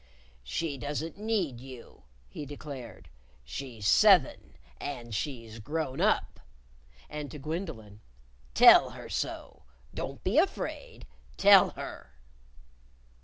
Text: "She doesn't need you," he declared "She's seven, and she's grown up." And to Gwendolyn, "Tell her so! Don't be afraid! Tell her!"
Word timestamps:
"She 0.43 0.79
doesn't 0.79 1.19
need 1.19 1.59
you," 1.61 2.01
he 2.27 2.43
declared 2.43 3.07
"She's 3.45 3.85
seven, 3.85 4.55
and 4.79 5.13
she's 5.13 5.59
grown 5.59 6.01
up." 6.01 6.39
And 7.07 7.29
to 7.29 7.37
Gwendolyn, 7.37 8.01
"Tell 8.55 8.89
her 8.89 9.09
so! 9.09 9.61
Don't 9.93 10.23
be 10.23 10.39
afraid! 10.39 11.05
Tell 11.37 11.69
her!" 11.77 12.13